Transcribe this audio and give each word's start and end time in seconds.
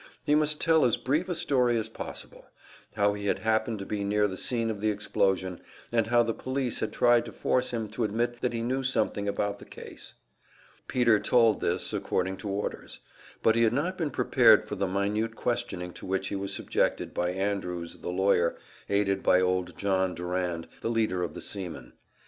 He 0.23 0.33
must 0.33 0.59
tell 0.59 0.83
as 0.83 0.97
brief 0.97 1.29
a 1.29 1.35
story 1.35 1.77
as 1.77 1.87
possible; 1.87 2.47
how 2.95 3.13
he 3.13 3.27
had 3.27 3.37
happened 3.37 3.77
to 3.77 3.85
be 3.85 4.03
near 4.03 4.27
the 4.27 4.35
scene 4.35 4.71
of 4.71 4.81
the 4.81 4.89
explosion, 4.89 5.61
and 5.91 6.07
how 6.07 6.23
the 6.23 6.33
police 6.33 6.79
had 6.79 6.91
tried 6.91 7.23
to 7.25 7.31
force 7.31 7.69
him 7.69 7.87
to 7.89 8.03
admit 8.03 8.41
that 8.41 8.51
he 8.51 8.63
knew 8.63 8.81
something 8.83 9.27
about 9.27 9.59
the 9.59 9.65
case. 9.65 10.15
Peter 10.87 11.19
told 11.19 11.61
this, 11.61 11.93
according 11.93 12.37
to 12.37 12.49
orders; 12.49 13.01
but 13.43 13.55
he 13.55 13.61
had 13.61 13.73
not 13.73 13.95
been 13.95 14.09
prepared 14.09 14.67
for 14.67 14.73
the 14.73 14.87
minute 14.87 15.35
questioning 15.35 15.93
to 15.93 16.07
which 16.07 16.29
he 16.29 16.35
was 16.35 16.51
subjected 16.51 17.13
by 17.13 17.29
Andrews, 17.29 17.97
the 17.99 18.09
lawyer, 18.09 18.55
aided 18.89 19.21
by 19.21 19.39
old 19.39 19.77
John 19.77 20.15
Durand, 20.15 20.67
the 20.81 20.89
leader 20.89 21.21
of 21.21 21.35
the 21.35 21.41
seamen. 21.41 21.93